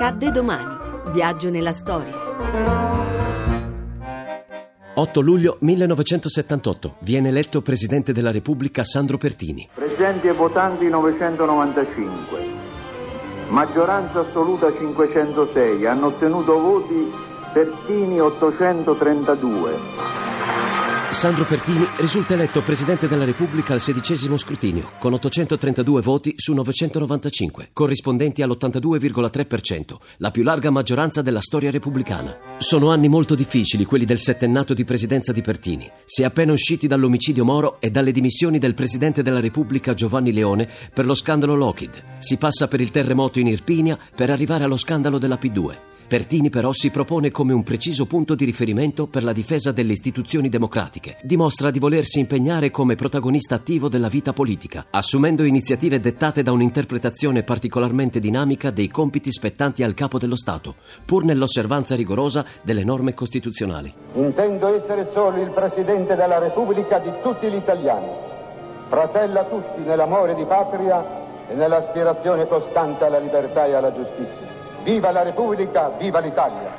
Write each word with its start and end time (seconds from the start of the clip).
Accadde 0.00 0.30
domani. 0.30 0.76
Viaggio 1.10 1.50
nella 1.50 1.72
storia. 1.72 2.14
8 4.94 5.20
luglio 5.20 5.56
1978. 5.58 6.98
Viene 7.00 7.30
eletto 7.30 7.62
Presidente 7.62 8.12
della 8.12 8.30
Repubblica 8.30 8.84
Sandro 8.84 9.18
Pertini. 9.18 9.68
Presenti 9.74 10.28
e 10.28 10.32
votanti 10.32 10.88
995. 10.88 12.38
Maggioranza 13.48 14.20
assoluta 14.20 14.72
506. 14.72 15.84
Hanno 15.86 16.06
ottenuto 16.06 16.60
voti 16.60 17.12
Pertini 17.52 18.20
832. 18.20 20.27
Sandro 21.10 21.46
Pertini 21.46 21.84
risulta 21.96 22.34
eletto 22.34 22.62
Presidente 22.62 23.08
della 23.08 23.24
Repubblica 23.24 23.72
al 23.72 23.80
sedicesimo 23.80 24.36
scrutinio, 24.36 24.90
con 25.00 25.14
832 25.14 26.02
voti 26.02 26.34
su 26.36 26.52
995, 26.52 27.70
corrispondenti 27.72 28.42
all'82,3%, 28.42 29.96
la 30.18 30.30
più 30.30 30.44
larga 30.44 30.70
maggioranza 30.70 31.22
della 31.22 31.40
storia 31.40 31.70
repubblicana. 31.70 32.58
Sono 32.58 32.90
anni 32.90 33.08
molto 33.08 33.34
difficili 33.34 33.84
quelli 33.84 34.04
del 34.04 34.18
settennato 34.18 34.74
di 34.74 34.84
presidenza 34.84 35.32
di 35.32 35.42
Pertini. 35.42 35.90
Si 36.04 36.22
è 36.22 36.24
appena 36.26 36.52
usciti 36.52 36.86
dall'omicidio 36.86 37.44
Moro 37.44 37.80
e 37.80 37.90
dalle 37.90 38.12
dimissioni 38.12 38.58
del 38.58 38.74
Presidente 38.74 39.22
della 39.22 39.40
Repubblica 39.40 39.94
Giovanni 39.94 40.32
Leone 40.32 40.68
per 40.92 41.06
lo 41.06 41.14
scandalo 41.14 41.56
Lockheed. 41.56 42.18
Si 42.18 42.36
passa 42.36 42.68
per 42.68 42.80
il 42.80 42.90
terremoto 42.90 43.40
in 43.40 43.48
Irpinia 43.48 43.98
per 44.14 44.30
arrivare 44.30 44.64
allo 44.64 44.76
scandalo 44.76 45.18
della 45.18 45.38
P2. 45.40 45.96
Pertini 46.08 46.48
però 46.48 46.72
si 46.72 46.90
propone 46.90 47.30
come 47.30 47.52
un 47.52 47.62
preciso 47.62 48.06
punto 48.06 48.34
di 48.34 48.46
riferimento 48.46 49.06
per 49.08 49.22
la 49.22 49.34
difesa 49.34 49.72
delle 49.72 49.92
istituzioni 49.92 50.48
democratiche. 50.48 51.18
Dimostra 51.20 51.70
di 51.70 51.78
volersi 51.78 52.18
impegnare 52.18 52.70
come 52.70 52.94
protagonista 52.94 53.56
attivo 53.56 53.90
della 53.90 54.08
vita 54.08 54.32
politica, 54.32 54.86
assumendo 54.88 55.44
iniziative 55.44 56.00
dettate 56.00 56.42
da 56.42 56.50
un'interpretazione 56.50 57.42
particolarmente 57.42 58.20
dinamica 58.20 58.70
dei 58.70 58.88
compiti 58.88 59.30
spettanti 59.30 59.82
al 59.82 59.92
capo 59.92 60.16
dello 60.16 60.34
Stato, 60.34 60.76
pur 61.04 61.24
nell'osservanza 61.24 61.94
rigorosa 61.94 62.42
delle 62.62 62.84
norme 62.84 63.12
costituzionali. 63.12 63.92
Intendo 64.14 64.74
essere 64.74 65.10
solo 65.12 65.42
il 65.42 65.50
Presidente 65.50 66.14
della 66.16 66.38
Repubblica 66.38 67.00
di 67.00 67.10
tutti 67.22 67.50
gli 67.50 67.56
italiani, 67.56 68.08
fratello 68.88 69.40
a 69.40 69.44
tutti 69.44 69.82
nell'amore 69.84 70.34
di 70.34 70.44
patria 70.46 71.04
e 71.50 71.54
nell'aspirazione 71.54 72.48
costante 72.48 73.04
alla 73.04 73.18
libertà 73.18 73.66
e 73.66 73.74
alla 73.74 73.92
giustizia. 73.92 74.67
Viva 74.88 75.10
la 75.10 75.22
Repubblica, 75.22 75.90
viva 75.98 76.18
l'Italia! 76.18 76.72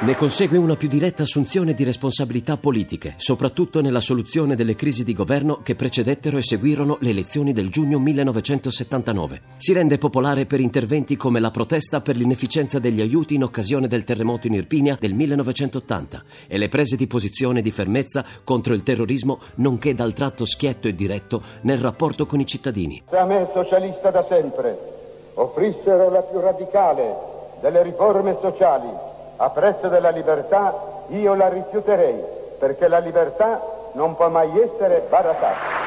Ne 0.00 0.14
consegue 0.14 0.58
una 0.58 0.76
più 0.76 0.86
diretta 0.86 1.22
assunzione 1.22 1.72
di 1.72 1.82
responsabilità 1.82 2.58
politiche, 2.58 3.14
soprattutto 3.16 3.80
nella 3.80 4.00
soluzione 4.00 4.54
delle 4.54 4.74
crisi 4.74 5.02
di 5.02 5.14
governo 5.14 5.62
che 5.62 5.74
precedettero 5.74 6.36
e 6.36 6.42
seguirono 6.42 6.98
le 7.00 7.08
elezioni 7.08 7.54
del 7.54 7.70
giugno 7.70 7.98
1979. 7.98 9.40
Si 9.56 9.72
rende 9.72 9.96
popolare 9.96 10.44
per 10.44 10.60
interventi 10.60 11.16
come 11.16 11.40
la 11.40 11.50
protesta 11.50 12.02
per 12.02 12.18
l'inefficienza 12.18 12.78
degli 12.78 13.00
aiuti 13.00 13.34
in 13.34 13.44
occasione 13.44 13.88
del 13.88 14.04
terremoto 14.04 14.46
in 14.46 14.52
Irpinia 14.52 14.98
del 15.00 15.14
1980 15.14 16.22
e 16.48 16.58
le 16.58 16.68
prese 16.68 16.96
di 16.96 17.06
posizione 17.06 17.62
di 17.62 17.70
fermezza 17.70 18.26
contro 18.44 18.74
il 18.74 18.82
terrorismo, 18.82 19.40
nonché 19.54 19.94
dal 19.94 20.12
tratto 20.12 20.44
schietto 20.44 20.86
e 20.86 20.94
diretto 20.94 21.42
nel 21.62 21.78
rapporto 21.78 22.26
con 22.26 22.40
i 22.40 22.46
cittadini. 22.46 23.04
Se 23.08 23.16
a 23.16 23.24
me, 23.24 23.48
socialista 23.54 24.10
da 24.10 24.22
sempre, 24.28 24.91
offrissero 25.34 26.10
la 26.10 26.22
più 26.22 26.40
radicale 26.40 27.14
delle 27.60 27.82
riforme 27.82 28.36
sociali 28.40 28.88
a 29.36 29.50
prezzo 29.50 29.88
della 29.88 30.10
libertà, 30.10 31.04
io 31.08 31.34
la 31.34 31.48
rifiuterei, 31.48 32.16
perché 32.58 32.86
la 32.86 32.98
libertà 32.98 33.60
non 33.94 34.14
può 34.14 34.28
mai 34.28 34.50
essere 34.60 35.06
barattata. 35.08 35.80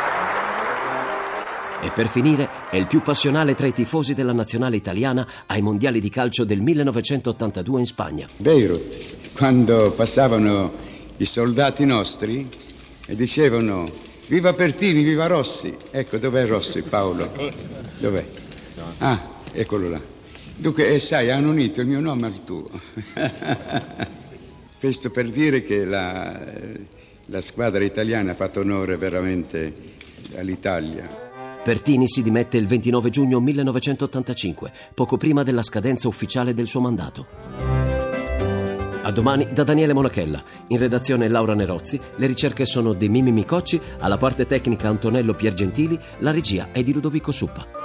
E 1.81 1.91
per 1.91 2.07
finire 2.07 2.49
è 2.69 2.77
il 2.77 2.88
più 2.88 3.01
passionale 3.01 3.53
tra 3.53 3.67
i 3.67 3.73
tifosi 3.73 4.13
della 4.13 4.33
nazionale 4.33 4.75
italiana 4.75 5.25
ai 5.45 5.61
mondiali 5.61 6.01
di 6.01 6.09
calcio 6.09 6.43
del 6.43 6.59
1982 6.59 7.79
in 7.79 7.85
Spagna. 7.85 8.27
Beirut, 8.38 9.33
quando 9.35 9.91
passavano 9.91 10.71
i 11.17 11.25
soldati 11.25 11.85
nostri 11.85 12.50
e 13.05 13.16
dicevano 13.16 13.89
viva 14.28 14.53
Pertini, 14.53 15.03
viva 15.03 15.28
Rossi. 15.28 15.78
Ecco, 15.91 16.17
dov'è 16.17 16.45
Rossi 16.47 16.81
Paolo? 16.81 17.29
Dov'è? 18.00 18.25
Ah, 18.97 19.34
eccolo 19.55 19.89
là. 19.89 20.01
Dunque, 20.57 20.93
eh, 20.93 20.99
sai, 20.99 21.31
hanno 21.31 21.49
unito 21.49 21.81
il 21.81 21.88
mio 21.88 21.99
nome 21.99 22.27
al 22.27 22.43
tuo. 22.43 22.66
Questo 24.79 25.09
per 25.09 25.29
dire 25.29 25.63
che 25.63 25.83
la, 25.83 26.39
la 27.25 27.41
squadra 27.41 27.83
italiana 27.83 28.31
ha 28.31 28.35
fatto 28.35 28.59
onore 28.59 28.97
veramente 28.97 29.73
all'Italia. 30.35 31.23
Pertini 31.63 32.07
si 32.07 32.21
dimette 32.21 32.57
il 32.57 32.67
29 32.67 33.09
giugno 33.09 33.39
1985, 33.39 34.71
poco 34.93 35.17
prima 35.17 35.41
della 35.41 35.63
scadenza 35.63 36.07
ufficiale 36.07 36.53
del 36.53 36.67
suo 36.67 36.81
mandato. 36.81 37.25
A 39.01 39.11
domani 39.11 39.47
da 39.51 39.63
Daniele 39.63 39.93
Monachella. 39.93 40.43
In 40.67 40.77
redazione 40.77 41.27
Laura 41.27 41.53
Nerozzi. 41.53 41.99
Le 42.16 42.27
ricerche 42.27 42.66
sono 42.66 42.93
di 42.93 43.09
Mimi 43.09 43.31
Micocci, 43.31 43.79
alla 43.99 44.17
parte 44.17 44.45
tecnica 44.45 44.89
Antonello 44.89 45.33
Piergentili, 45.33 45.99
la 46.19 46.31
regia 46.31 46.69
è 46.72 46.81
di 46.81 46.93
Ludovico 46.93 47.31
Suppa. 47.31 47.84